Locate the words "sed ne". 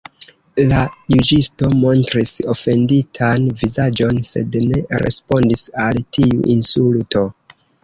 4.33-4.81